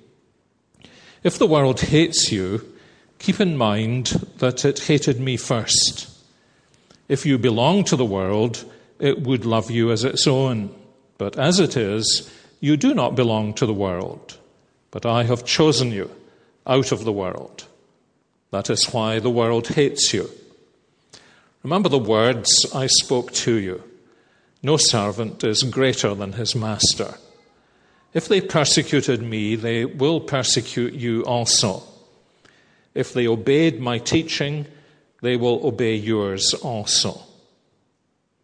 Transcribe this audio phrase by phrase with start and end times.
[1.23, 2.73] If the world hates you,
[3.19, 4.07] keep in mind
[4.37, 6.09] that it hated me first.
[7.07, 8.65] If you belong to the world,
[8.99, 10.73] it would love you as its own.
[11.17, 12.29] But as it is,
[12.59, 14.37] you do not belong to the world,
[14.91, 16.09] but I have chosen you
[16.67, 17.65] out of the world.
[18.51, 20.29] That is why the world hates you.
[21.63, 23.83] Remember the words I spoke to you.
[24.61, 27.15] No servant is greater than his master.
[28.13, 31.83] If they persecuted me, they will persecute you also.
[32.93, 34.67] If they obeyed my teaching,
[35.21, 37.19] they will obey yours also.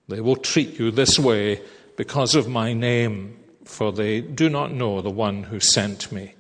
[0.07, 1.62] They will treat you this way
[1.95, 6.35] because of my name, for they do not know the one who sent me.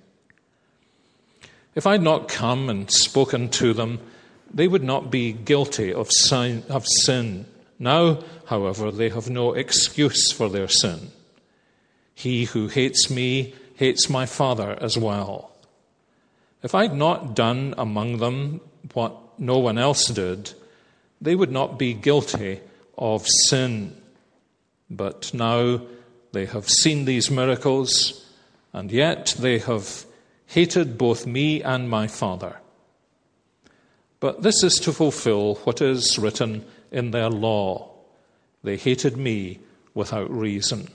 [1.73, 3.99] If I had not come and spoken to them,
[4.53, 7.45] they would not be guilty of sin.
[7.79, 11.11] Now, however, they have no excuse for their sin.
[12.13, 15.51] He who hates me hates my Father as well.
[16.61, 18.61] If I had not done among them
[18.93, 20.53] what no one else did,
[21.19, 22.59] they would not be guilty
[23.01, 23.93] of sin.
[24.89, 25.81] But now
[26.31, 28.25] they have seen these miracles,
[28.71, 30.05] and yet they have
[30.45, 32.57] hated both me and my Father.
[34.21, 37.89] But this is to fulfill what is written in their law
[38.63, 39.59] they hated me
[39.95, 40.87] without reason.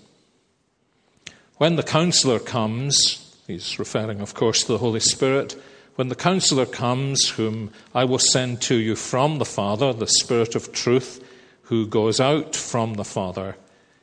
[1.57, 5.61] When the counselor comes, he's referring, of course, to the Holy Spirit.
[5.97, 10.55] When the counselor comes, whom I will send to you from the Father, the Spirit
[10.55, 11.25] of truth,
[11.67, 13.57] who goes out from the Father,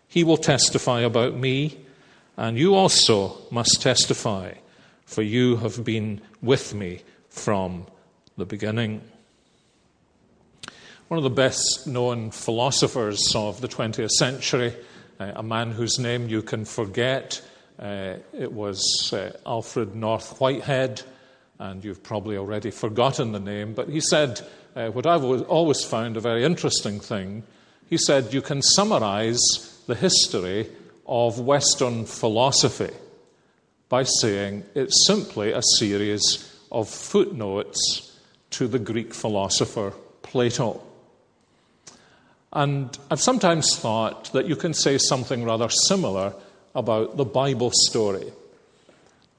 [0.07, 1.78] he will testify about me,
[2.38, 4.53] and you also must testify,
[5.06, 7.85] for you have been with me from
[8.38, 9.02] the beginning.
[11.07, 14.73] One of the best known philosophers of the 20th century,
[15.19, 17.41] uh, a man whose name you can forget,
[17.79, 21.02] uh, it was uh, Alfred North Whitehead,
[21.59, 24.41] and you've probably already forgotten the name, but he said
[24.75, 27.44] uh, what I've always found a very interesting thing
[27.89, 30.67] he said you can summarize the history
[31.06, 32.89] of Western philosophy
[33.88, 38.17] by saying it's simply a series of footnotes
[38.50, 40.81] to the Greek philosopher Plato.
[42.51, 46.34] And I've sometimes thought that you can say something rather similar
[46.73, 48.31] about the Bible story.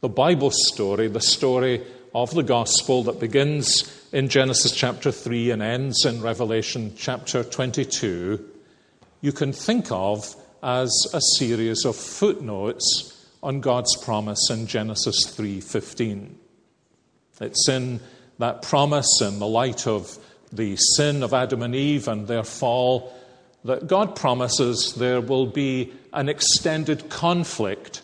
[0.00, 1.82] The Bible story, the story
[2.14, 3.82] of the gospel that begins
[4.14, 8.48] in Genesis chapter 3 and ends in Revelation chapter 22,
[9.22, 16.36] you can think of as a series of footnotes on God's promise in Genesis 3:15.
[17.40, 17.98] It's in
[18.38, 20.16] that promise in the light of
[20.52, 23.12] the sin of Adam and Eve and their fall
[23.64, 28.00] that God promises there will be an extended conflict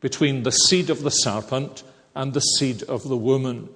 [0.00, 1.82] between the seed of the serpent
[2.14, 3.68] and the seed of the woman.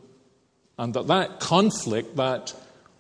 [0.78, 2.54] And that that conflict, that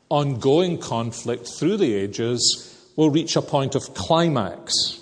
[0.08, 5.00] ongoing conflict through the ages, will reach a point of climax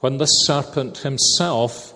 [0.00, 1.92] when the serpent himself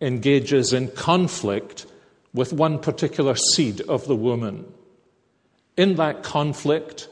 [0.00, 1.86] engages in conflict
[2.34, 4.64] with one particular seed of the woman.
[5.76, 7.08] In that conflict,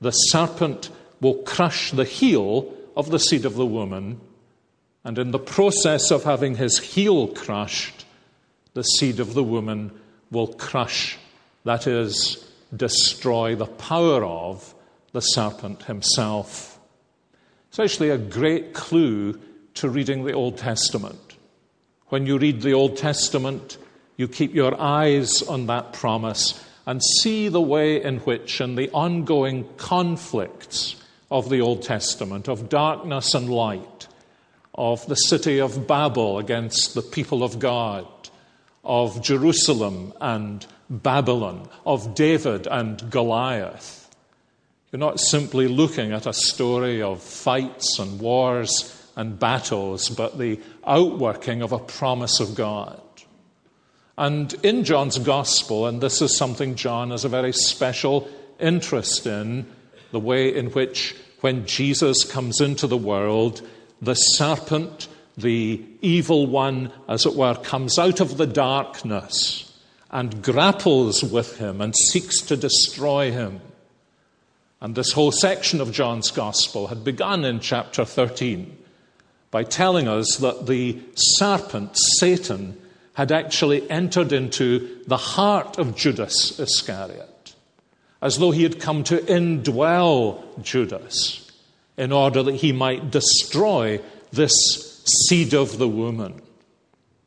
[0.00, 0.90] the serpent
[1.20, 4.20] will crush the heel of the seed of the woman,
[5.04, 8.04] and in the process of having his heel crushed,
[8.74, 9.90] the seed of the woman
[10.30, 11.17] will crush,
[11.64, 12.44] that is,
[12.74, 14.74] destroy the power of
[15.12, 16.78] the serpent himself.
[17.68, 19.40] It's actually a great clue
[19.74, 21.36] to reading the Old Testament.
[22.08, 23.78] When you read the Old Testament,
[24.16, 28.90] you keep your eyes on that promise and see the way in which, in the
[28.90, 30.96] ongoing conflicts
[31.30, 34.08] of the Old Testament, of darkness and light,
[34.74, 38.06] of the city of Babel against the people of God,
[38.82, 44.08] of Jerusalem and Babylon, of David and Goliath.
[44.90, 50.58] You're not simply looking at a story of fights and wars and battles, but the
[50.86, 53.00] outworking of a promise of God.
[54.16, 59.66] And in John's Gospel, and this is something John has a very special interest in,
[60.10, 63.60] the way in which, when Jesus comes into the world,
[64.00, 65.06] the serpent,
[65.36, 69.67] the evil one, as it were, comes out of the darkness
[70.10, 73.60] and grapples with him and seeks to destroy him.
[74.80, 78.76] And this whole section of John's Gospel had begun in chapter 13
[79.50, 82.80] by telling us that the serpent, Satan,
[83.14, 87.54] had actually entered into the heart of Judas Iscariot,
[88.22, 91.50] as though he had come to indwell Judas
[91.96, 94.00] in order that he might destroy
[94.30, 94.52] this
[95.26, 96.40] seed of the woman.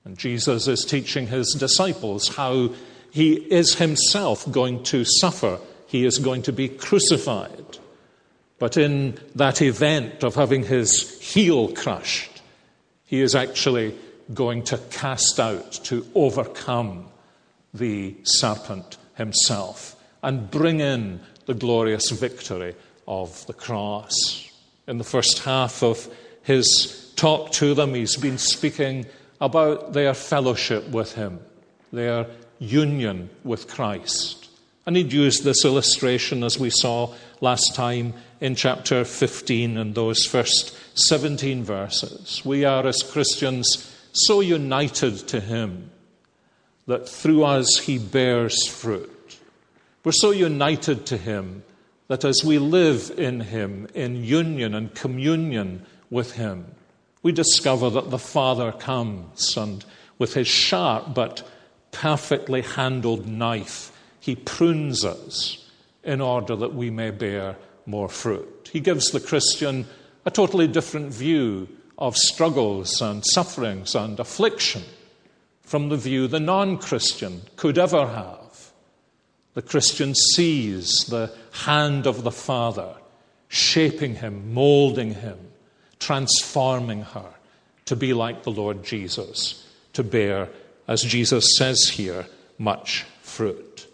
[0.04, 2.74] And Jesus is teaching his disciples how
[3.12, 7.78] he is himself going to suffer, he is going to be crucified.
[8.58, 12.42] But in that event of having his heel crushed,
[13.06, 13.96] he is actually
[14.34, 17.08] going to cast out, to overcome
[17.74, 22.76] the serpent himself and bring in the glorious victory
[23.08, 24.50] of the cross.
[24.88, 26.08] In the first half of
[26.44, 29.06] his talk to them, he's been speaking
[29.42, 31.40] about their fellowship with Him,
[31.92, 32.28] their
[32.60, 34.50] union with Christ.
[34.86, 40.26] And he'd used this illustration as we saw last time in chapter 15 and those
[40.26, 42.42] first 17 verses.
[42.46, 45.92] We are, as Christians, so united to Him
[46.88, 49.40] that through us He bears fruit.
[50.04, 51.64] We're so united to Him
[52.08, 56.66] that as we live in Him, in union and communion with Him,
[57.24, 59.86] we discover that the Father comes and
[60.18, 61.48] with his sharp but
[61.92, 65.70] perfectly handled knife, he prunes us
[66.04, 68.70] in order that we may bear more fruit.
[68.72, 69.86] He gives the Christian
[70.26, 74.84] a totally different view of struggles and sufferings and affliction
[75.62, 78.72] from the view the non Christian could ever have.
[79.54, 82.96] The Christian sees the hand of the Father
[83.50, 85.38] shaping him, molding him,
[86.02, 87.34] transforming her
[87.86, 90.50] to be like the Lord Jesus, to bear,
[90.88, 92.26] as Jesus says here,
[92.58, 93.88] much fruit.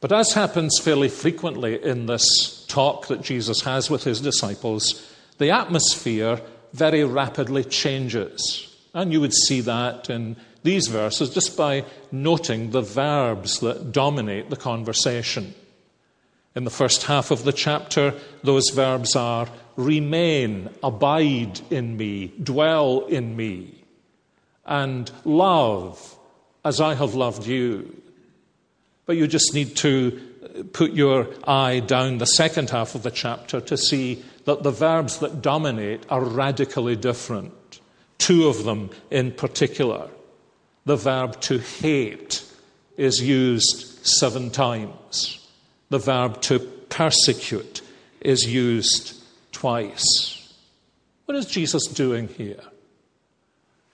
[0.00, 5.50] But as happens fairly frequently in this talk that Jesus has with his disciples, the
[5.50, 6.40] atmosphere
[6.74, 8.70] very rapidly changes.
[8.92, 14.50] And you would see that in these verses just by noting the verbs that dominate
[14.50, 15.54] the conversation.
[16.54, 23.06] In the first half of the chapter, those verbs are remain, abide in me, dwell
[23.06, 23.82] in me,
[24.64, 26.16] and love
[26.64, 28.00] as I have loved you.
[29.06, 33.10] But you just need to uh, put your eye down the second half of the
[33.10, 37.80] chapter to see that the verbs that dominate are radically different.
[38.18, 40.08] Two of them in particular.
[40.86, 42.44] The verb to hate
[42.96, 45.43] is used seven times.
[45.90, 47.82] The verb to persecute
[48.20, 49.22] is used
[49.52, 50.52] twice.
[51.26, 52.60] What is Jesus doing here?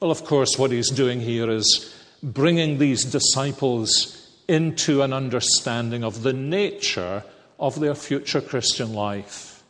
[0.00, 4.16] Well, of course, what he's doing here is bringing these disciples
[4.48, 7.22] into an understanding of the nature
[7.58, 9.62] of their future Christian life.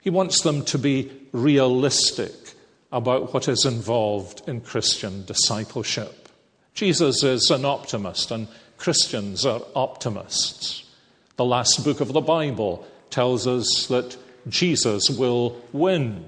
[0.00, 2.32] He wants them to be realistic
[2.92, 6.28] about what is involved in Christian discipleship.
[6.74, 10.84] Jesus is an optimist, and Christians are optimists.
[11.36, 14.16] The last book of the Bible tells us that
[14.48, 16.24] Jesus will win.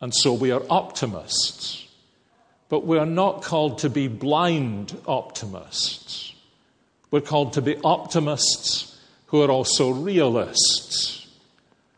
[0.00, 1.86] And so we are optimists.
[2.68, 6.34] But we are not called to be blind optimists.
[7.10, 11.26] We're called to be optimists who are also realists.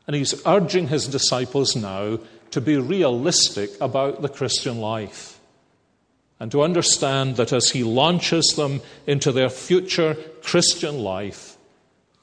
[0.07, 2.19] And he's urging his disciples now
[2.51, 5.37] to be realistic about the Christian life.
[6.39, 11.46] and to understand that as He launches them into their future Christian life,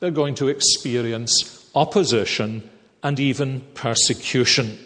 [0.04, 2.70] they're going to experience opposition
[3.04, 4.78] and even persecution.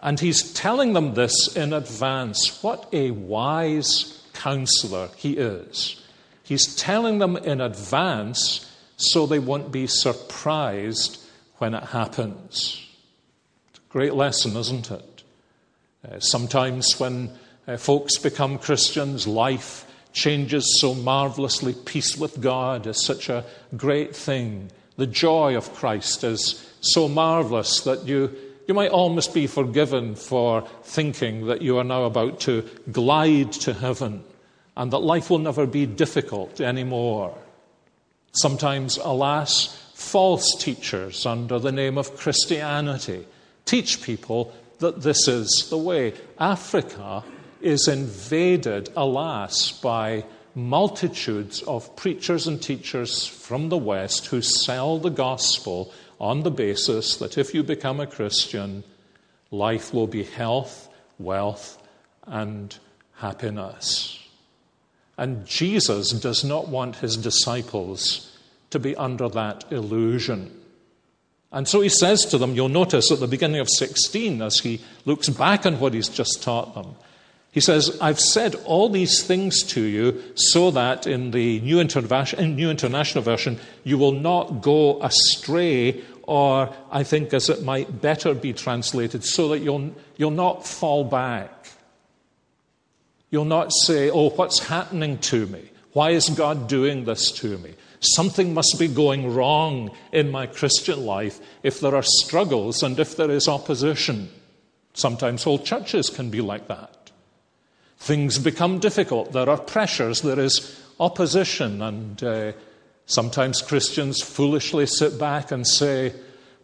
[0.00, 2.60] And He's telling them this in advance.
[2.60, 6.04] What a wise counselor He is.
[6.42, 11.24] He's telling them in advance so they won't be surprised
[11.58, 12.84] when it happens.
[13.88, 15.22] Great lesson, isn't it?
[16.04, 17.30] Uh, sometimes when
[17.68, 19.87] uh, folks become Christians, life
[20.18, 21.72] changes so marvelously.
[21.72, 23.44] Peace with God is such a
[23.76, 24.70] great thing.
[24.96, 28.34] The joy of Christ is so marvelous that you,
[28.66, 33.72] you might almost be forgiven for thinking that you are now about to glide to
[33.72, 34.24] heaven
[34.76, 37.38] and that life will never be difficult anymore.
[38.32, 43.24] Sometimes, alas, false teachers under the name of Christianity
[43.64, 46.14] teach people that this is the way.
[46.40, 47.22] Africa
[47.60, 50.24] is invaded, alas, by
[50.54, 57.16] multitudes of preachers and teachers from the West who sell the gospel on the basis
[57.16, 58.82] that if you become a Christian,
[59.50, 60.88] life will be health,
[61.18, 61.80] wealth,
[62.26, 62.76] and
[63.14, 64.18] happiness.
[65.16, 68.36] And Jesus does not want his disciples
[68.70, 70.54] to be under that illusion.
[71.50, 74.80] And so he says to them, you'll notice at the beginning of 16, as he
[75.06, 76.94] looks back on what he's just taught them,
[77.50, 83.24] he says, I've said all these things to you so that in the New, International
[83.24, 89.24] Version, you will not go astray, or I think as it might better be translated,
[89.24, 91.70] so that you'll, you'll not fall back.
[93.30, 95.70] You'll not say, Oh, what's happening to me?
[95.92, 97.74] Why is God doing this to me?
[98.00, 103.16] Something must be going wrong in my Christian life if there are struggles and if
[103.16, 104.28] there is opposition.
[104.92, 106.97] Sometimes whole churches can be like that.
[107.98, 109.32] Things become difficult.
[109.32, 110.22] There are pressures.
[110.22, 111.82] There is opposition.
[111.82, 112.52] And uh,
[113.06, 116.14] sometimes Christians foolishly sit back and say,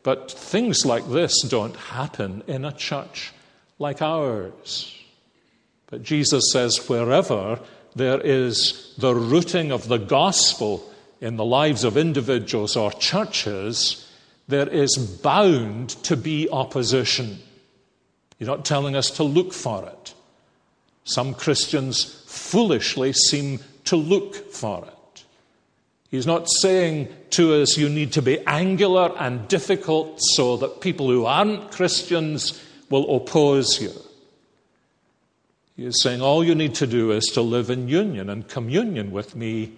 [0.02, 3.32] but things like this don't happen in a church
[3.78, 4.94] like ours.
[5.86, 7.58] But Jesus says, wherever
[7.96, 10.88] there is the rooting of the gospel
[11.20, 14.10] in the lives of individuals or churches,
[14.46, 17.38] there is bound to be opposition.
[18.38, 20.13] You're not telling us to look for it.
[21.04, 25.24] Some Christians foolishly seem to look for it.
[26.10, 31.08] He's not saying to us you need to be angular and difficult so that people
[31.08, 33.92] who aren't Christians will oppose you.
[35.76, 39.10] He is saying all you need to do is to live in union and communion
[39.10, 39.72] with me.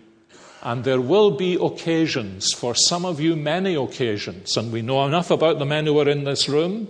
[0.63, 5.31] And there will be occasions, for some of you, many occasions, and we know enough
[5.31, 6.89] about the men who are in this room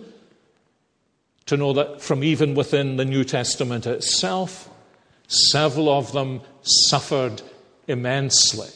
[1.47, 4.69] to know that from even within the New Testament itself,
[5.29, 7.43] several of them suffered
[7.89, 8.71] immensely.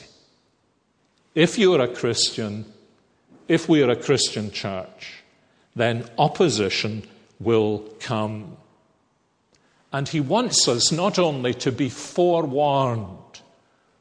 [1.35, 2.65] If you are a Christian,
[3.49, 5.23] if we are a Christian church,
[5.75, 7.03] then opposition
[7.39, 8.57] will come.
[9.93, 13.41] And he wants us not only to be forewarned,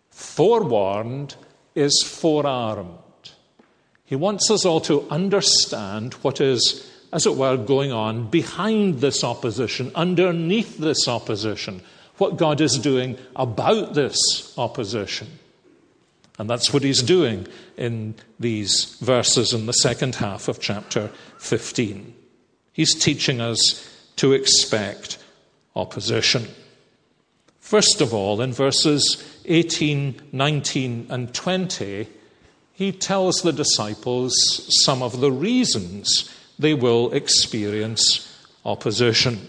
[0.10, 1.36] forewarned
[1.74, 2.98] is forearmed.
[4.06, 9.24] He wants us all to understand what is, as it were, going on behind this
[9.24, 11.82] opposition, underneath this opposition,
[12.18, 15.28] what God is doing about this opposition.
[16.38, 17.48] And that's what he's doing
[17.78, 22.14] in these verses in the second half of chapter 15.
[22.74, 23.86] He's teaching us
[24.18, 25.18] to expect
[25.76, 26.48] opposition.
[27.60, 32.08] First of all, in verses 18, 19, and 20,
[32.74, 34.36] he tells the disciples
[34.84, 39.40] some of the reasons they will experience opposition.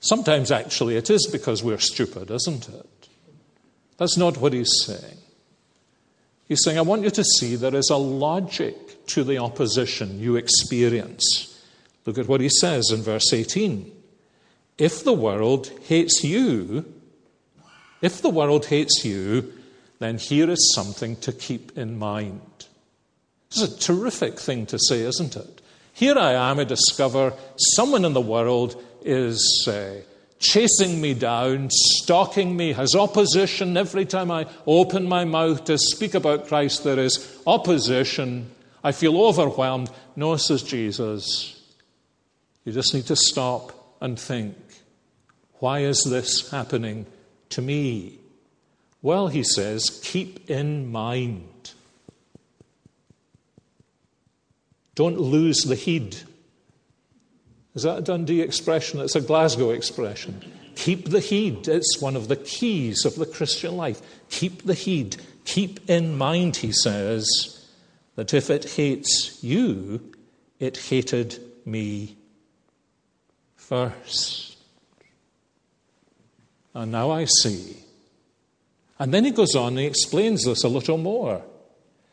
[0.00, 3.08] Sometimes, actually, it is because we're stupid, isn't it?
[3.96, 5.18] That's not what he's saying.
[6.46, 10.36] He's saying, I want you to see there is a logic to the opposition you
[10.36, 11.62] experience.
[12.06, 13.92] Look at what he says in verse 18.
[14.78, 16.86] If the world hates you,
[18.00, 19.52] if the world hates you,
[19.98, 22.67] then here is something to keep in mind.
[23.50, 25.62] This is a terrific thing to say, isn't it?
[25.92, 27.32] Here I am, I discover
[27.74, 30.02] someone in the world is uh,
[30.38, 33.76] chasing me down, stalking me, has opposition.
[33.76, 38.50] Every time I open my mouth to speak about Christ, there is opposition.
[38.84, 39.90] I feel overwhelmed.
[40.14, 41.60] No, says Jesus.
[42.64, 44.56] You just need to stop and think.
[45.54, 47.06] Why is this happening
[47.50, 48.18] to me?
[49.02, 51.72] Well, he says, keep in mind.
[54.98, 56.16] Don't lose the heed.
[57.76, 58.98] Is that a Dundee expression?
[58.98, 60.42] It's a Glasgow expression.
[60.74, 61.68] keep the heed.
[61.68, 64.02] It's one of the keys of the Christian life.
[64.28, 65.14] Keep the heed.
[65.44, 67.64] Keep in mind, he says,
[68.16, 70.00] that if it hates you,
[70.58, 72.16] it hated me
[73.54, 74.56] first.
[76.74, 77.76] And now I see.
[78.98, 81.44] And then he goes on and he explains this a little more.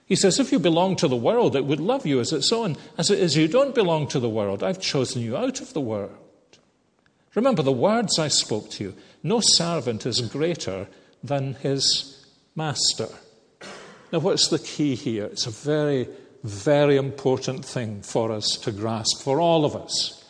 [0.05, 2.77] He says, If you belong to the world, it would love you as its own.
[2.97, 4.63] As it is, you don't belong to the world.
[4.63, 6.11] I've chosen you out of the world.
[7.33, 8.95] Remember the words I spoke to you.
[9.23, 10.87] No servant is greater
[11.23, 13.09] than his master.
[14.11, 15.25] Now, what's the key here?
[15.25, 16.07] It's a very,
[16.43, 20.23] very important thing for us to grasp, for all of us.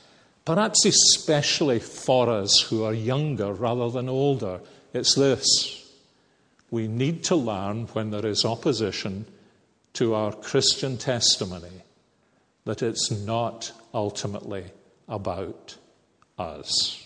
[0.45, 4.61] Perhaps especially for us who are younger rather than older.
[4.93, 5.81] It's this
[6.71, 9.25] we need to learn when there is opposition
[9.95, 11.83] to our Christian testimony
[12.65, 14.65] that it's not ultimately
[15.07, 15.77] about
[16.37, 17.01] us.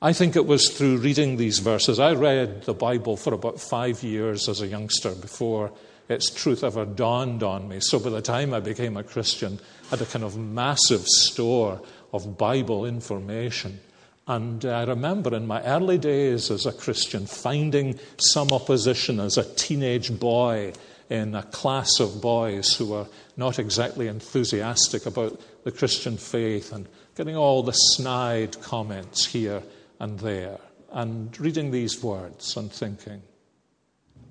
[0.00, 1.98] I think it was through reading these verses.
[1.98, 5.72] I read the Bible for about five years as a youngster before
[6.08, 7.80] its truth ever dawned on me.
[7.80, 11.80] So by the time I became a Christian, I had a kind of massive store
[12.12, 13.80] of Bible information.
[14.28, 19.54] And I remember in my early days as a Christian finding some opposition as a
[19.54, 20.74] teenage boy
[21.08, 26.88] in a class of boys who were not exactly enthusiastic about the Christian faith and
[27.16, 29.62] getting all the snide comments here
[30.00, 30.58] and there
[30.92, 33.22] and reading these words and thinking,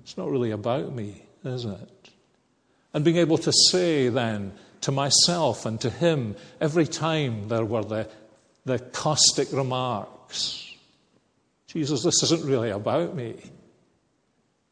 [0.02, 2.10] it's not really about me, is it?
[2.94, 7.84] And being able to say then to myself and to him every time there were
[7.84, 8.08] the,
[8.64, 10.68] the caustic remarks
[11.68, 13.36] Jesus, this isn't really about me.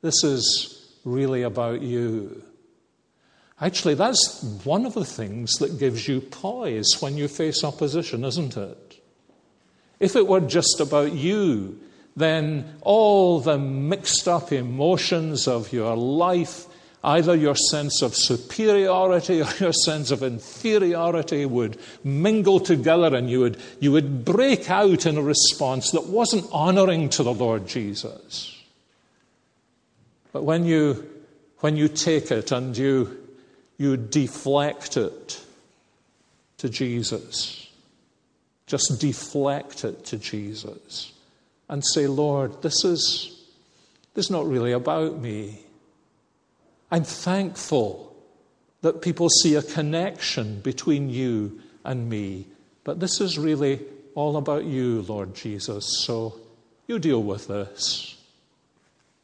[0.00, 0.75] This is
[1.06, 2.42] really about you.
[3.60, 8.56] Actually, that's one of the things that gives you poise when you face opposition, isn't
[8.56, 9.00] it?
[9.98, 11.80] If it were just about you,
[12.16, 16.66] then all the mixed up emotions of your life,
[17.02, 23.40] either your sense of superiority or your sense of inferiority, would mingle together and you
[23.40, 28.55] would, you would break out in a response that wasn't honoring to the Lord Jesus.
[30.36, 31.08] But when you,
[31.60, 33.26] when you take it and you,
[33.78, 35.42] you deflect it
[36.58, 37.70] to Jesus,
[38.66, 41.14] just deflect it to Jesus
[41.70, 43.46] and say, Lord, this is,
[44.12, 45.58] this is not really about me.
[46.90, 48.14] I'm thankful
[48.82, 52.44] that people see a connection between you and me,
[52.84, 53.80] but this is really
[54.14, 56.04] all about you, Lord Jesus.
[56.04, 56.38] So
[56.86, 58.15] you deal with this.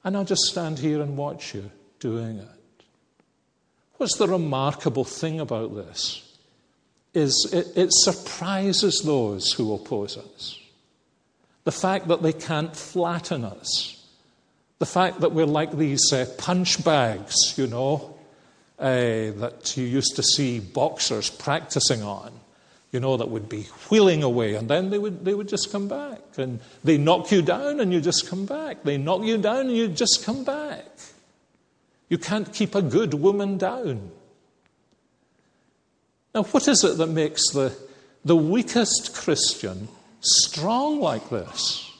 [0.04, 2.84] And I'll just stand here and watch you doing it.
[3.96, 6.36] What's the remarkable thing about this?
[7.14, 10.58] Is it, it surprises those who oppose us.
[11.64, 14.04] The fact that they can't flatten us.
[14.78, 18.18] The fact that we're like these uh, punch bags, you know,
[18.78, 22.32] uh, that you used to see boxers practicing on
[22.92, 25.88] you know, that would be wheeling away, and then they would, they would just come
[25.88, 26.20] back.
[26.36, 28.82] And they knock you down, and you just come back.
[28.84, 30.84] They knock you down, and you just come back.
[32.10, 34.10] You can't keep a good woman down.
[36.34, 37.74] Now, what is it that makes the,
[38.26, 39.88] the weakest Christian
[40.20, 41.90] strong like this?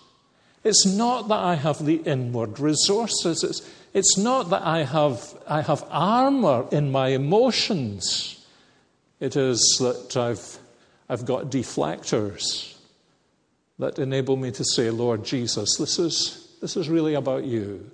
[0.63, 3.43] It's not that I have the inward resources.
[3.43, 8.45] It's, it's not that I have, I have armor in my emotions.
[9.21, 10.59] It is that I've
[11.13, 12.75] I've got deflectors
[13.79, 17.91] that enable me to say, Lord Jesus, this is, this is really about you.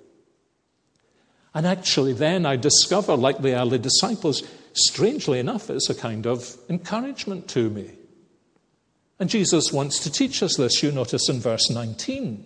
[1.53, 6.55] And actually, then I discover, like the early disciples, strangely enough, it's a kind of
[6.69, 7.91] encouragement to me.
[9.19, 10.81] And Jesus wants to teach us this.
[10.81, 12.45] You notice in verse 19.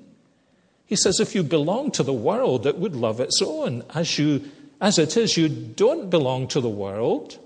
[0.87, 3.83] He says, If you belong to the world, it would love its own.
[3.93, 4.49] As, you,
[4.81, 7.37] as it is, you don't belong to the world.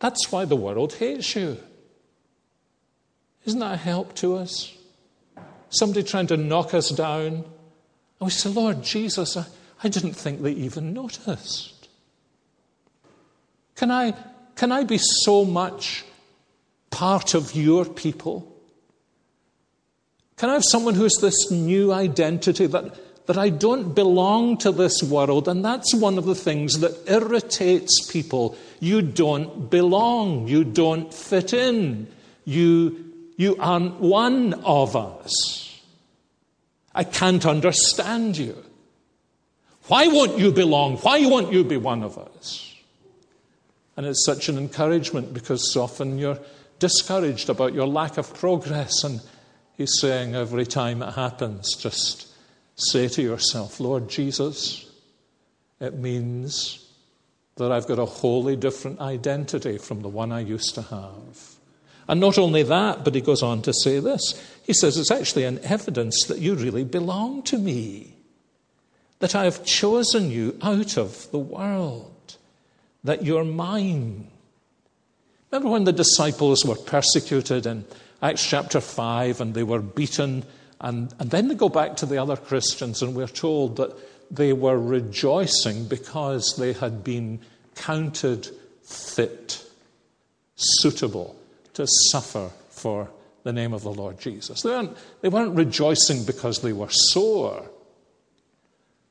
[0.00, 1.56] That's why the world hates you.
[3.44, 4.74] Isn't that a help to us?
[5.68, 7.26] Somebody trying to knock us down.
[7.26, 7.44] And
[8.20, 9.44] we say, Lord Jesus, I,
[9.82, 11.88] I didn't think they even noticed.
[13.74, 14.14] Can I,
[14.56, 16.04] can I be so much
[16.90, 18.50] part of your people?
[20.36, 24.72] Can I have someone who has this new identity that, that I don't belong to
[24.72, 25.48] this world?
[25.48, 28.56] And that's one of the things that irritates people.
[28.80, 32.06] You don't belong, you don't fit in,
[32.44, 35.80] you you aren't one of us.
[36.94, 38.56] I can't understand you.
[39.86, 40.96] Why won't you belong?
[40.98, 42.74] Why won't you be one of us?
[43.96, 46.38] And it's such an encouragement because often you're
[46.78, 49.20] discouraged about your lack of progress and
[49.76, 52.28] He's saying every time it happens, just
[52.76, 54.88] say to yourself, Lord Jesus,
[55.80, 56.88] it means
[57.56, 61.53] that I've got a wholly different identity from the one I used to have.
[62.08, 64.42] And not only that, but he goes on to say this.
[64.64, 68.14] He says it's actually an evidence that you really belong to me,
[69.20, 72.36] that I have chosen you out of the world,
[73.04, 74.28] that you're mine.
[75.50, 77.84] Remember when the disciples were persecuted in
[78.20, 80.44] Acts chapter 5 and they were beaten,
[80.80, 83.96] and, and then they go back to the other Christians, and we're told that
[84.30, 87.40] they were rejoicing because they had been
[87.76, 88.48] counted
[88.82, 89.64] fit,
[90.56, 91.36] suitable
[91.74, 93.10] to suffer for
[93.42, 94.62] the name of the Lord Jesus.
[94.62, 97.70] They weren't, they weren't rejoicing because they were sore.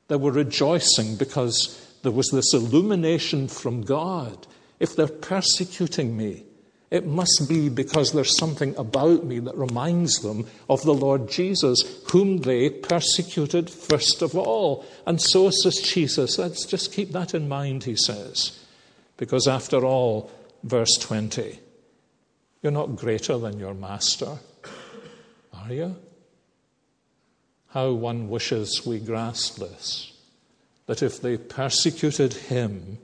[0.08, 4.46] They were rejoicing because there was this illumination from God.
[4.80, 6.44] If they're persecuting me,
[6.90, 11.82] it must be because there's something about me that reminds them of the Lord Jesus,
[12.10, 14.84] whom they persecuted first of all.
[15.06, 16.38] And so says Jesus.
[16.38, 18.60] Let's just keep that in mind, he says.
[19.16, 20.30] Because after all,
[20.62, 21.58] verse 20,
[22.64, 24.38] you're not greater than your master,
[25.52, 25.94] are you?
[27.68, 30.12] How one wishes we grasp this.
[30.86, 32.96] That if they persecuted him,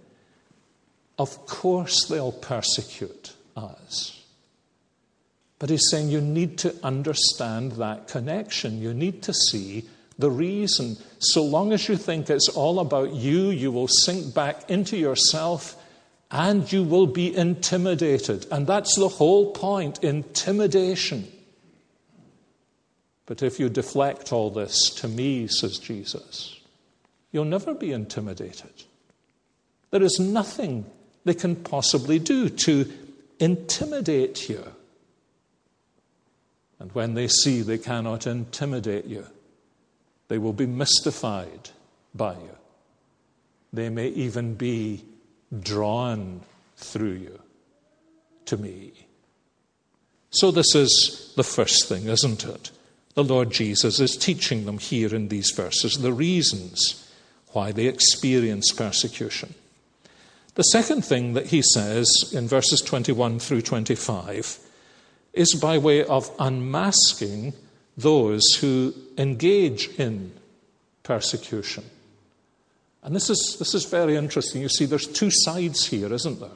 [1.18, 4.24] of course they'll persecute us.
[5.58, 8.80] But he's saying you need to understand that connection.
[8.80, 9.84] You need to see
[10.18, 10.96] the reason.
[11.18, 15.76] So long as you think it's all about you, you will sink back into yourself
[16.30, 18.46] and you will be intimidated.
[18.50, 21.26] And that's the whole point intimidation.
[23.26, 26.58] But if you deflect all this to me, says Jesus,
[27.32, 28.84] you'll never be intimidated.
[29.90, 30.84] There is nothing
[31.24, 32.90] they can possibly do to
[33.38, 34.64] intimidate you.
[36.78, 39.26] And when they see they cannot intimidate you,
[40.28, 41.70] they will be mystified
[42.14, 42.56] by you.
[43.72, 45.04] They may even be
[45.58, 46.40] drawn
[46.76, 47.40] through you
[48.46, 48.92] to me.
[50.30, 52.70] So, this is the first thing, isn't it?
[53.14, 57.10] The Lord Jesus is teaching them here in these verses the reasons
[57.52, 59.54] why they experience persecution.
[60.54, 64.58] The second thing that he says in verses 21 through 25
[65.32, 67.54] is by way of unmasking
[67.96, 70.32] those who engage in
[71.02, 71.84] persecution.
[73.02, 74.62] And this is, this is very interesting.
[74.62, 76.50] You see, there's two sides here, isn't there?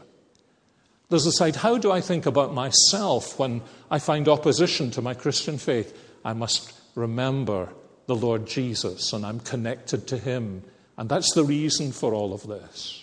[1.09, 5.15] There's the side, how do I think about myself when I find opposition to my
[5.15, 5.97] Christian faith?
[6.25, 7.69] I must remember
[8.07, 10.63] the Lord Jesus and I'm connected to Him.
[10.97, 13.01] And that's the reason for all of this.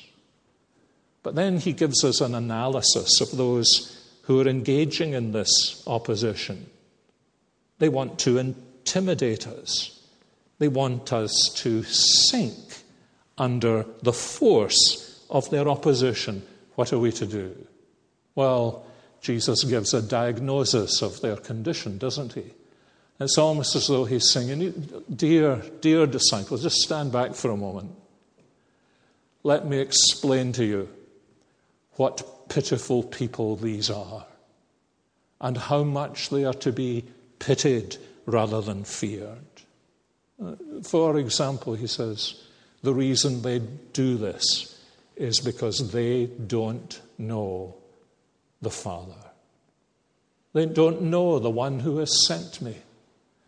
[1.23, 6.69] But then he gives us an analysis of those who are engaging in this opposition.
[7.79, 9.99] They want to intimidate us,
[10.59, 12.70] they want us to sink
[13.41, 16.43] under the force of their opposition,
[16.75, 17.55] what are we to do?
[18.35, 18.85] Well,
[19.19, 22.53] Jesus gives a diagnosis of their condition, doesn't he?
[23.19, 27.95] It's almost as though he's saying, Dear, dear disciples, just stand back for a moment.
[29.43, 30.89] Let me explain to you
[31.93, 34.27] what pitiful people these are
[35.39, 37.05] and how much they are to be
[37.39, 39.39] pitied rather than feared.
[40.43, 42.35] Uh, for example, he says,
[42.83, 43.59] the reason they
[43.93, 44.79] do this
[45.15, 47.75] is because they don't know
[48.61, 49.13] the Father.
[50.53, 52.75] They don't know the one who has sent me.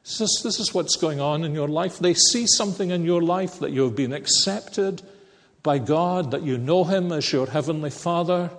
[0.04, 2.00] This is, this is what's going on in your life.
[2.00, 5.02] They see something in your life that you have been accepted
[5.63, 8.52] by God, that you know Him as your Heavenly Father.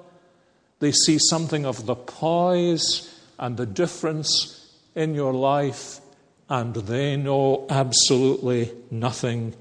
[0.81, 6.01] They see something of the poise and the difference in your life,
[6.49, 9.55] and they know absolutely nothing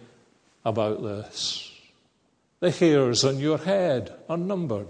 [0.65, 1.71] about this.
[2.59, 4.87] The hairs on your head are numbered.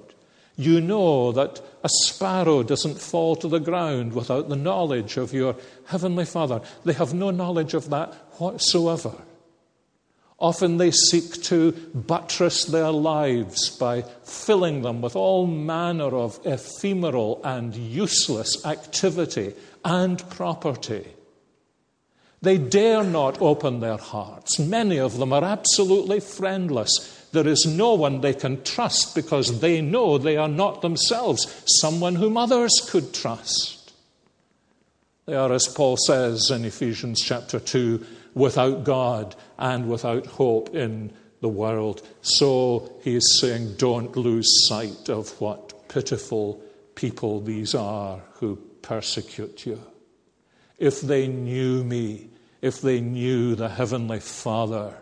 [0.56, 5.56] You know that a sparrow doesn't fall to the ground without the knowledge of your
[5.86, 6.62] Heavenly Father.
[6.86, 9.14] They have no knowledge of that whatsoever.
[10.40, 17.42] Often they seek to buttress their lives by filling them with all manner of ephemeral
[17.44, 21.08] and useless activity and property.
[22.44, 24.60] They dare not open their hearts.
[24.60, 27.30] Many of them are absolutely friendless.
[27.32, 32.16] There is no one they can trust because they know they are not themselves someone
[32.16, 33.94] whom others could trust.
[35.26, 41.14] They are, as Paul says in Ephesians chapter 2, without God and without hope in
[41.40, 42.06] the world.
[42.24, 46.62] So he is saying, don't lose sight of what pitiful
[46.96, 49.80] people these are who persecute you.
[50.78, 52.28] if they knew me,
[52.64, 54.96] if they knew the Heavenly Father,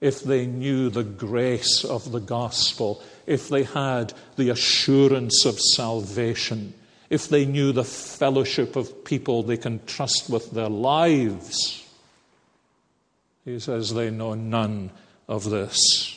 [0.00, 6.72] if they knew the grace of the gospel, if they had the assurance of salvation,
[7.10, 11.84] if they knew the fellowship of people they can trust with their lives.
[13.44, 14.92] He says they know none
[15.28, 16.16] of this.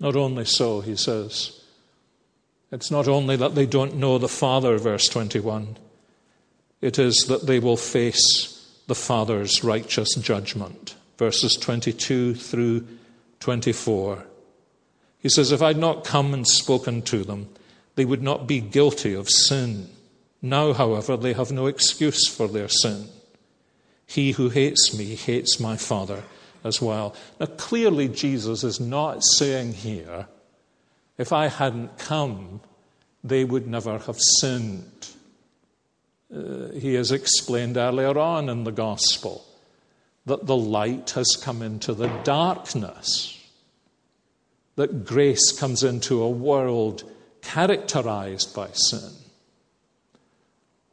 [0.00, 1.60] Not only so, he says,
[2.72, 5.76] it's not only that they don't know the Father, verse 21,
[6.80, 8.56] it is that they will face
[8.90, 10.96] the Father's righteous judgment.
[11.16, 12.84] Verses 22 through
[13.38, 14.26] 24.
[15.20, 17.48] He says, If I'd not come and spoken to them,
[17.94, 19.88] they would not be guilty of sin.
[20.42, 23.06] Now, however, they have no excuse for their sin.
[24.08, 26.24] He who hates me hates my Father
[26.64, 27.14] as well.
[27.38, 30.26] Now, clearly, Jesus is not saying here,
[31.16, 32.60] if I hadn't come,
[33.22, 34.99] they would never have sinned.
[36.34, 39.44] Uh, he has explained earlier on in the Gospel
[40.26, 43.36] that the light has come into the darkness,
[44.76, 47.02] that grace comes into a world
[47.42, 49.10] characterized by sin.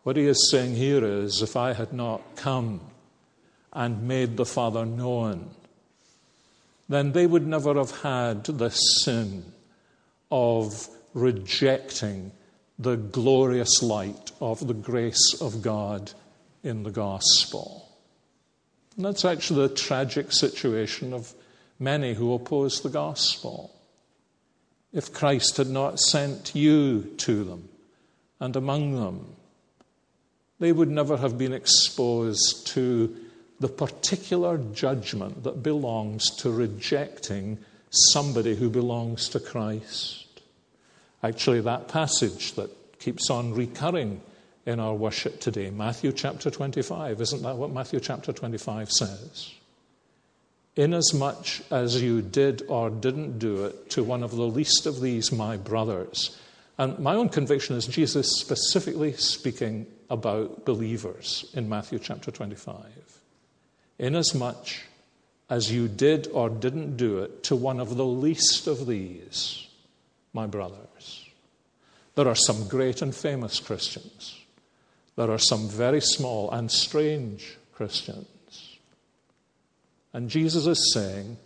[0.03, 2.79] What he is saying here is if I had not come
[3.73, 5.51] and made the Father known,
[6.89, 9.43] then they would never have had the sin
[10.31, 12.31] of rejecting
[12.79, 16.11] the glorious light of the grace of God
[16.63, 17.89] in the gospel.
[18.95, 21.33] And that's actually the tragic situation of
[21.79, 23.73] many who oppose the gospel.
[24.93, 27.69] If Christ had not sent you to them
[28.39, 29.35] and among them,
[30.59, 33.15] they would never have been exposed to
[33.59, 37.57] the particular judgment that belongs to rejecting
[37.89, 40.26] somebody who belongs to Christ.
[41.23, 44.21] Actually, that passage that keeps on recurring
[44.65, 49.53] in our worship today, Matthew chapter 25, isn't that what Matthew chapter 25 says?
[50.75, 55.31] Inasmuch as you did or didn't do it to one of the least of these,
[55.31, 56.37] my brothers.
[56.77, 62.85] And my own conviction is Jesus specifically speaking about believers in Matthew chapter 25.
[63.97, 64.67] Inasmuch
[65.49, 69.67] as you did or didn't do it to one of the least of these,
[70.33, 70.86] my brothers.
[72.17, 74.39] There are some great and famous Christians.
[75.17, 78.79] There are some very small and strange Christians.
[80.13, 81.37] And Jesus is saying,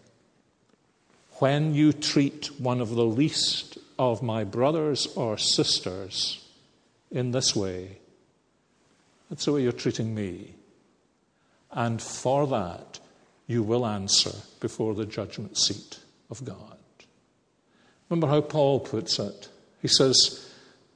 [1.39, 6.41] when you treat one of the least of my brothers or sisters
[7.11, 7.97] in this way,
[9.29, 10.53] that's the way you're treating me.
[11.73, 13.01] And for that,
[13.45, 14.31] you will answer
[14.61, 16.77] before the judgment seat of God.
[18.09, 19.49] Remember how Paul puts it?
[19.81, 20.47] He says,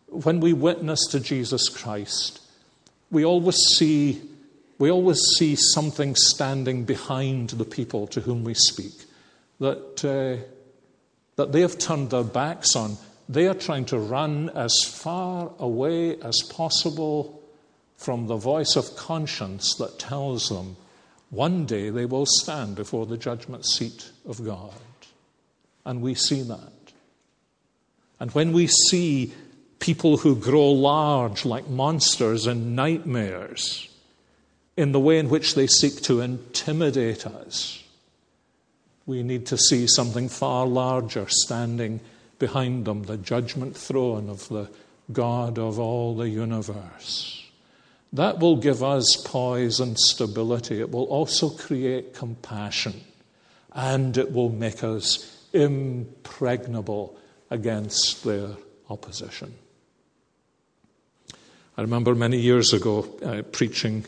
[0.07, 2.41] when we witness to Jesus Christ,
[3.11, 4.21] we always see,
[4.77, 8.93] we always see something standing behind the people to whom we speak
[9.59, 10.43] that, uh,
[11.35, 12.97] that they have turned their backs on.
[13.27, 17.41] They are trying to run as far away as possible
[17.97, 20.75] from the voice of conscience that tells them
[21.29, 24.73] one day they will stand before the judgment seat of God.
[25.85, 26.71] And we see that.
[28.19, 29.33] And when we see
[29.79, 33.87] people who grow large like monsters and nightmares
[34.77, 37.83] in the way in which they seek to intimidate us,
[39.05, 41.99] we need to see something far larger standing
[42.39, 44.69] behind them the judgment throne of the
[45.11, 47.43] God of all the universe.
[48.11, 50.79] That will give us poise and stability.
[50.79, 53.01] It will also create compassion
[53.73, 57.17] and it will make us impregnable
[57.49, 58.49] against their
[58.89, 59.53] opposition.
[61.77, 64.05] I remember many years ago uh, preaching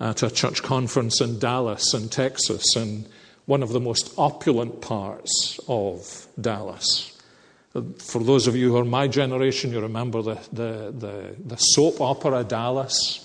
[0.00, 3.06] at a church conference in Dallas, in Texas, in
[3.44, 7.16] one of the most opulent parts of Dallas.
[7.98, 12.00] For those of you who are my generation, you remember the, the, the, the soap
[12.00, 13.22] opera Dallas.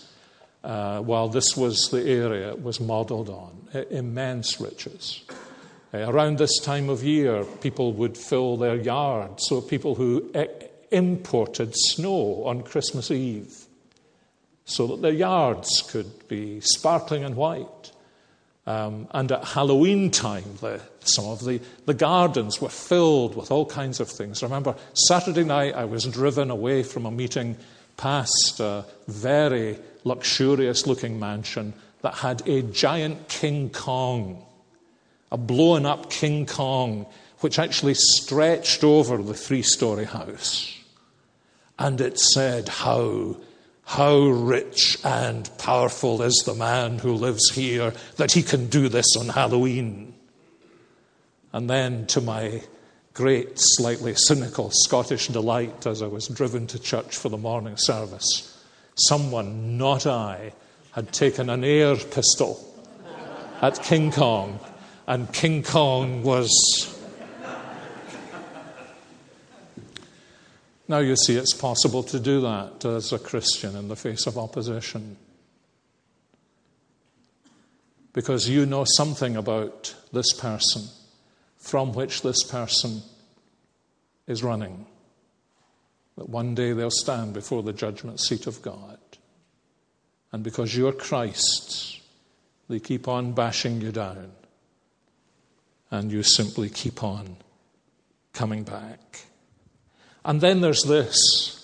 [0.63, 5.24] Uh, while this was the area it was modeled on, immense riches.
[5.91, 9.48] Uh, around this time of year, people would fill their yards.
[9.48, 10.46] So people who e-
[10.91, 13.61] imported snow on Christmas Eve
[14.71, 17.91] so that their yards could be sparkling and white.
[18.67, 23.65] Um, and at Halloween time, the, some of the, the gardens were filled with all
[23.65, 24.43] kinds of things.
[24.43, 27.57] Remember Saturday night, I was driven away from a meeting
[27.97, 34.45] past a very luxurious looking mansion that had a giant King Kong
[35.31, 37.05] a blown up King Kong,
[37.39, 40.77] which actually stretched over the three story house.
[41.79, 43.38] And it said, How
[43.84, 49.17] How rich and powerful is the man who lives here that he can do this
[49.17, 50.13] on Halloween?
[51.54, 52.63] And then, to my
[53.13, 58.63] great, slightly cynical Scottish delight as I was driven to church for the morning service,
[58.96, 60.54] someone, not I,
[60.91, 62.67] had taken an air pistol
[63.62, 64.60] at King Kong,
[65.08, 66.98] and King Kong was.
[70.91, 74.38] Now you see, it's possible to do that as a Christian in the face of
[74.38, 75.15] opposition.
[78.12, 80.84] Because you know something about this person
[81.58, 83.04] from which this person
[84.27, 84.86] is running.
[86.17, 88.99] That one day they'll stand before the judgment seat of God.
[90.34, 92.01] And because you're Christ,
[92.67, 94.34] they keep on bashing you down.
[95.89, 97.38] And you simply keep on
[98.34, 99.21] coming back.
[100.23, 101.57] And then there's this.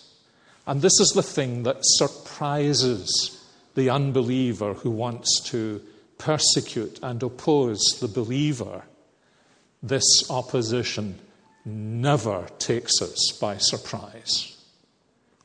[0.66, 5.82] And this is the thing that surprises the unbeliever who wants to
[6.18, 8.84] persecute and oppose the believer.
[9.84, 11.20] This opposition
[11.64, 14.58] never takes us by surprise.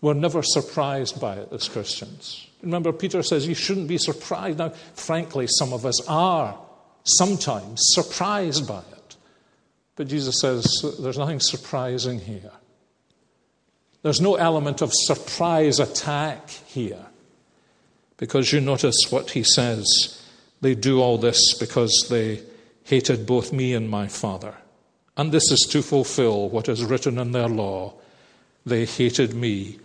[0.01, 2.48] We're never surprised by it as Christians.
[2.62, 4.59] Remember, Peter says you shouldn't be surprised.
[4.59, 6.59] Now, frankly, some of us are
[7.05, 9.16] sometimes surprised by it.
[9.96, 10.64] But Jesus says
[11.01, 12.51] there's nothing surprising here.
[14.03, 17.07] There's no element of surprise attack here.
[18.17, 20.23] Because you notice what he says
[20.61, 22.41] they do all this because they
[22.85, 24.55] hated both me and my Father.
[25.17, 27.95] And this is to fulfill what is written in their law.
[28.65, 29.79] They hated me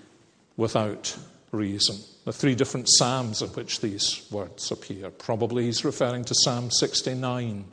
[0.55, 1.17] without
[1.51, 1.97] reason.
[2.25, 5.09] The three different Psalms in which these words appear.
[5.09, 7.65] Probably he's referring to Psalm 69,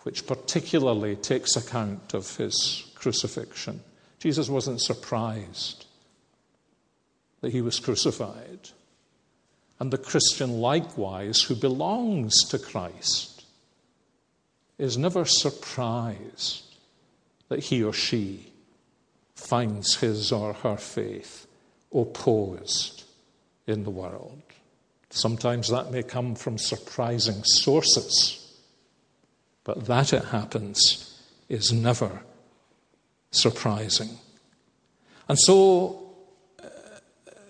[0.00, 3.80] which particularly takes account of his crucifixion.
[4.22, 5.84] Jesus wasn't surprised
[7.40, 8.70] that he was crucified.
[9.80, 13.44] And the Christian, likewise, who belongs to Christ,
[14.78, 16.62] is never surprised
[17.48, 18.52] that he or she
[19.34, 21.48] finds his or her faith
[21.92, 23.02] opposed
[23.66, 24.40] in the world.
[25.10, 28.56] Sometimes that may come from surprising sources,
[29.64, 32.22] but that it happens is never
[33.32, 34.10] surprising.
[35.28, 36.14] And so
[36.62, 36.68] uh,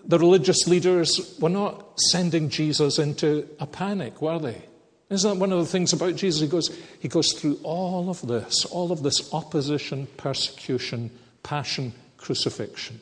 [0.05, 4.63] the religious leaders were not sending Jesus into a panic, were they?
[5.11, 6.41] Isn't that one of the things about Jesus?
[6.41, 11.11] He goes, he goes through all of this, all of this opposition, persecution,
[11.43, 12.99] passion, crucifixion.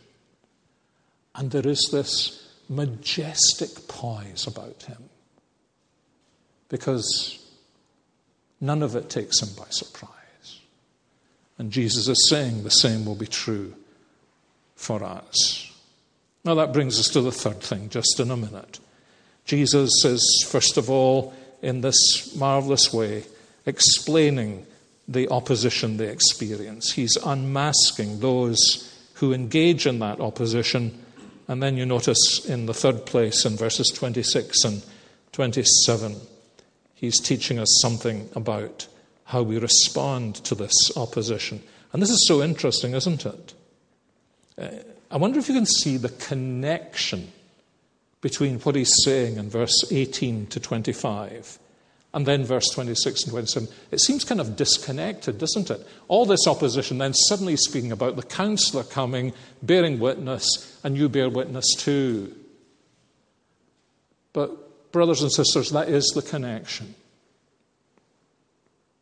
[1.36, 5.08] And there is this majestic poise about him
[6.68, 7.38] because
[8.60, 10.19] none of it takes him by surprise.
[11.60, 13.74] And Jesus is saying the same will be true
[14.76, 15.70] for us.
[16.42, 18.80] Now, that brings us to the third thing, just in a minute.
[19.44, 23.24] Jesus is, first of all, in this marvelous way,
[23.66, 24.64] explaining
[25.06, 26.92] the opposition they experience.
[26.92, 30.98] He's unmasking those who engage in that opposition
[31.46, 34.82] and then you notice in the third place, in verses 26 and
[35.32, 36.14] 27,
[36.94, 38.86] he's teaching us something about
[39.30, 41.62] how we respond to this opposition.
[41.92, 43.54] And this is so interesting, isn't it?
[44.58, 44.68] Uh,
[45.08, 47.30] I wonder if you can see the connection
[48.22, 51.60] between what he's saying in verse 18 to 25
[52.12, 55.86] and then verse 26 and 27, it seems kind of disconnected, doesn't it?
[56.08, 61.30] All this opposition, then suddenly speaking about the counselor coming, bearing witness, and you bear
[61.30, 62.34] witness too.
[64.32, 66.96] But, brothers and sisters, that is the connection.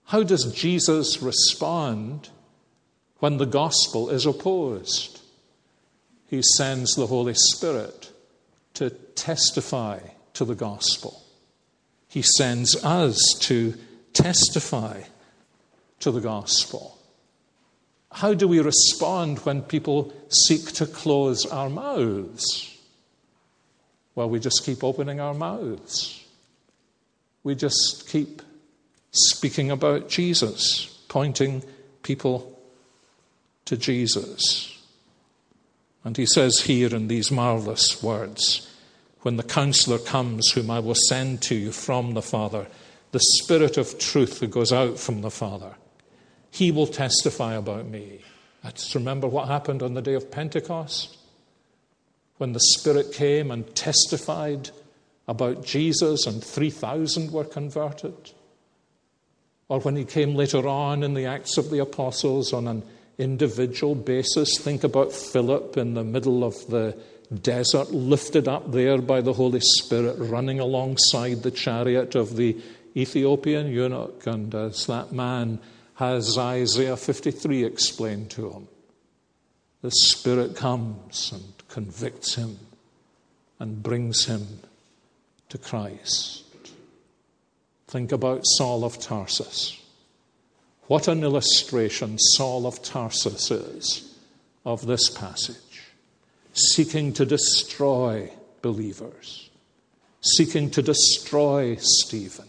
[0.08, 2.30] How does Jesus respond
[3.18, 5.20] when the gospel is opposed?
[6.28, 8.10] He sends the Holy Spirit
[8.72, 10.00] to testify
[10.32, 11.22] to the gospel.
[12.08, 13.74] He sends us to
[14.14, 15.02] testify
[16.00, 16.96] to the gospel.
[18.10, 22.74] How do we respond when people seek to close our mouths?
[24.14, 26.24] Well, we just keep opening our mouths.
[27.44, 28.40] We just keep
[29.10, 31.62] speaking about Jesus, pointing
[32.02, 32.58] people
[33.64, 34.74] to Jesus.
[36.04, 38.64] And he says here in these marvelous words
[39.22, 42.66] when the counselor comes, whom I will send to you from the Father,
[43.10, 45.74] the Spirit of truth who goes out from the Father,
[46.50, 48.20] he will testify about me.
[48.62, 51.16] Let's remember what happened on the day of Pentecost
[52.38, 54.70] when the Spirit came and testified
[55.26, 58.32] about Jesus and 3,000 were converted.
[59.68, 62.82] Or when he came later on in the Acts of the Apostles on an
[63.18, 64.58] individual basis.
[64.58, 66.96] Think about Philip in the middle of the
[67.42, 72.56] desert, lifted up there by the Holy Spirit, running alongside the chariot of the
[72.96, 74.26] Ethiopian eunuch.
[74.26, 75.58] And as that man
[75.96, 78.68] has Isaiah 53 explained to him,
[79.82, 82.58] the Spirit comes and convicts him
[83.58, 84.60] and brings him
[85.48, 86.44] to Christ.
[87.88, 89.82] Think about Saul of Tarsus.
[90.88, 94.14] What an illustration Saul of Tarsus is
[94.66, 95.56] of this passage.
[96.52, 98.30] Seeking to destroy
[98.60, 99.48] believers,
[100.20, 102.48] seeking to destroy Stephen.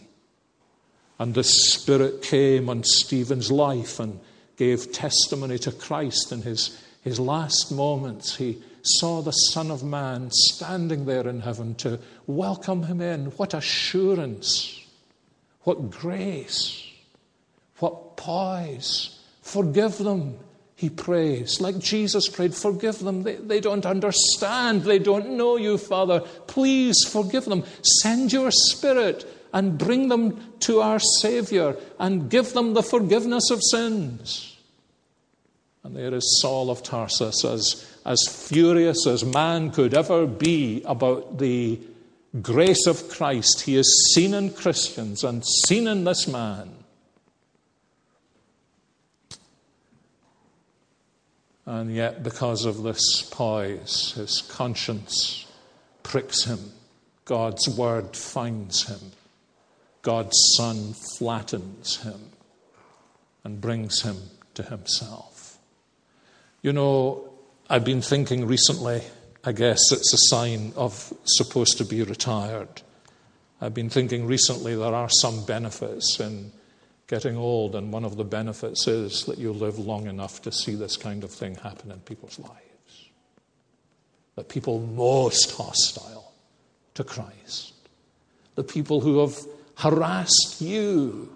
[1.18, 4.20] And the Spirit came on Stephen's life and
[4.56, 8.36] gave testimony to Christ in his, his last moments.
[8.36, 13.26] He saw the Son of Man standing there in heaven to welcome him in.
[13.32, 14.79] What assurance!
[15.62, 16.86] What grace!
[17.78, 19.18] What poise!
[19.42, 20.38] Forgive them,
[20.76, 21.60] he prays.
[21.60, 23.22] Like Jesus prayed, forgive them.
[23.22, 24.82] They, they don't understand.
[24.82, 26.20] They don't know you, Father.
[26.46, 27.64] Please forgive them.
[27.82, 33.62] Send your Spirit and bring them to our Savior and give them the forgiveness of
[33.62, 34.56] sins.
[35.82, 41.38] And there is Saul of Tarsus, as, as furious as man could ever be about
[41.38, 41.80] the
[42.40, 46.70] grace of Christ he has seen in Christians and seen in this man.
[51.66, 55.46] And yet, because of this poise, his conscience
[56.02, 56.58] pricks him.
[57.24, 59.12] God's word finds him.
[60.02, 62.20] God's Son flattens him
[63.44, 64.16] and brings him
[64.54, 65.58] to himself.
[66.62, 67.30] You know,
[67.68, 69.02] I've been thinking recently,
[69.42, 72.82] I guess it's a sign of supposed to be retired.
[73.60, 76.52] I've been thinking recently there are some benefits in
[77.06, 80.74] getting old, and one of the benefits is that you live long enough to see
[80.74, 83.10] this kind of thing happen in people's lives.
[84.36, 86.32] The people most hostile
[86.94, 87.72] to Christ,
[88.54, 89.36] the people who have
[89.76, 91.34] harassed you.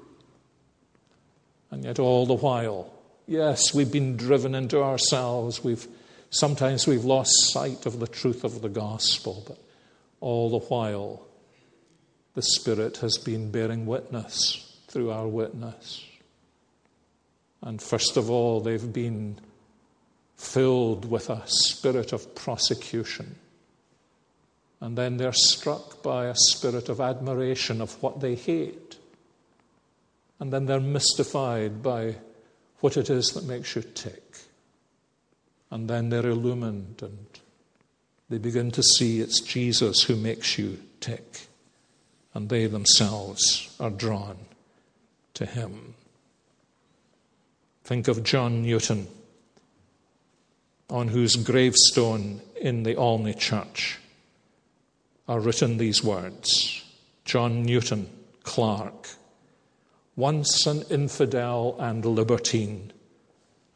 [1.71, 2.93] And yet, all the while,
[3.27, 5.65] yes, we've been driven into ourselves.
[5.65, 5.87] We've,
[6.35, 9.59] sometimes we've lost sight of the truth of the gospel, but
[10.21, 11.27] all the while,
[12.35, 16.05] the Spirit has been bearing witness through our witness.
[17.63, 19.39] And first of all, they've been
[20.37, 23.37] filled with a spirit of prosecution.
[24.81, 28.99] And then they're struck by a spirit of admiration of what they hate.
[30.41, 32.17] And then they're mystified by
[32.81, 34.24] what it is that makes you tick.
[35.75, 37.27] And then they're illumined and
[38.31, 41.49] they begin to see it's Jesus who makes you tick.
[42.33, 44.37] And they themselves are drawn
[45.35, 45.95] to him.
[47.83, 49.09] Think of John Newton,
[50.89, 53.99] on whose gravestone in the Olney Church
[55.27, 56.85] are written these words
[57.25, 58.09] John Newton
[58.45, 59.09] Clerk,
[60.15, 62.93] once an infidel and libertine,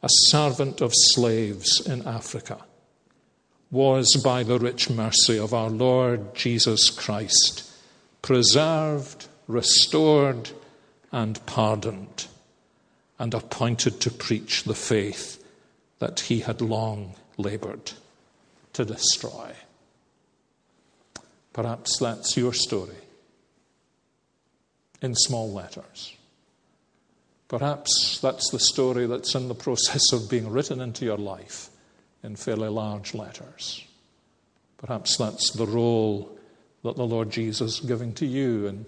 [0.01, 2.57] a servant of slaves in Africa,
[3.71, 7.69] was by the rich mercy of our Lord Jesus Christ
[8.21, 10.51] preserved, restored,
[11.11, 12.27] and pardoned,
[13.17, 15.43] and appointed to preach the faith
[15.99, 17.91] that he had long labored
[18.73, 19.51] to destroy.
[21.53, 22.95] Perhaps that's your story
[25.01, 26.13] in small letters.
[27.49, 31.69] Perhaps that's the story that's in the process of being written into your life
[32.23, 33.83] in fairly large letters.
[34.77, 36.37] Perhaps that's the role
[36.83, 38.85] that the Lord Jesus is giving to you in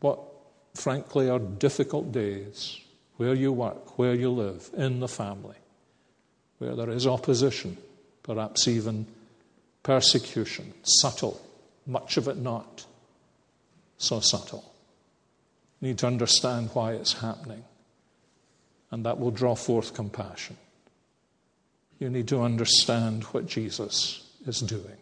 [0.00, 0.18] what,
[0.74, 2.80] frankly, are difficult days
[3.18, 5.56] where you work, where you live, in the family,
[6.56, 7.76] where there is opposition,
[8.22, 9.06] perhaps even
[9.82, 11.38] persecution, subtle
[11.86, 12.86] much of it not
[13.98, 14.72] so subtle.
[15.80, 17.64] You need to understand why it's happening,
[18.90, 20.56] and that will draw forth compassion.
[21.98, 24.96] You need to understand what Jesus is doing,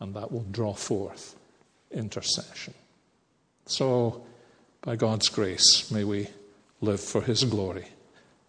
[0.00, 1.36] and that will draw forth
[1.90, 2.74] intercession.
[3.66, 4.22] So,
[4.82, 6.28] by God's grace, may we
[6.80, 7.86] live for His glory,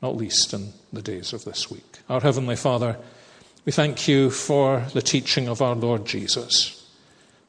[0.02, 2.00] not least in the days of this week.
[2.10, 2.98] Our Heavenly Father,
[3.66, 6.84] we thank you for the teaching of our Lord Jesus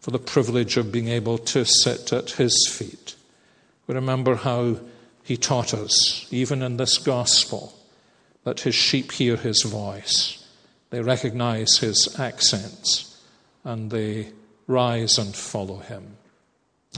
[0.04, 3.14] for the privilege of being able to sit at his feet.
[3.86, 4.76] We remember how
[5.24, 7.72] he taught us, even in this gospel,
[8.44, 10.46] that his sheep hear his voice,
[10.90, 13.20] they recognize his accents,
[13.64, 14.28] and they
[14.66, 16.16] rise and follow him.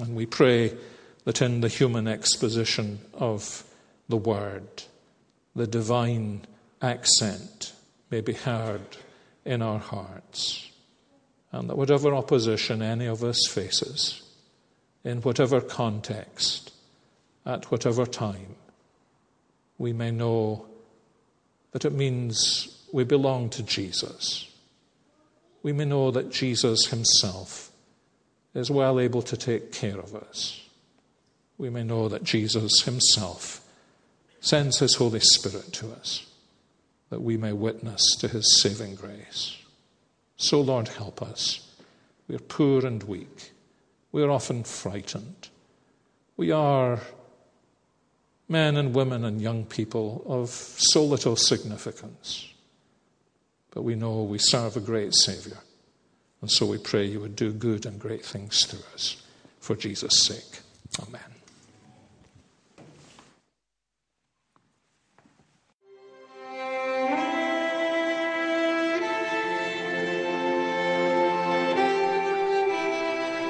[0.01, 0.77] And we pray
[1.24, 3.64] that in the human exposition of
[4.09, 4.83] the word,
[5.55, 6.43] the divine
[6.83, 7.72] accent
[8.11, 8.97] may be heard
[9.45, 10.68] in our hearts.
[11.53, 14.22] and that whatever opposition any of us faces,
[15.05, 16.72] in whatever context,
[17.47, 18.57] at whatever time,
[19.78, 20.66] we may know
[21.72, 24.51] that it means we belong to Jesus.
[25.62, 27.70] We may know that Jesus Himself
[28.55, 30.62] is well able to take care of us.
[31.59, 33.61] We may know that Jesus Himself
[34.40, 36.26] sends His Holy Spirit to us
[37.11, 39.57] that we may witness to His saving grace.
[40.36, 41.61] So, Lord, help us.
[42.28, 43.53] We are poor and weak.
[44.12, 45.49] We are often frightened.
[46.36, 47.01] We are
[48.49, 52.53] men and women and young people of so little significance.
[53.70, 55.59] But we know we serve a great Savior.
[56.40, 59.22] And so we pray you would do good and great things through us.
[59.61, 60.61] For Jesus' sake.
[61.03, 61.20] Amen.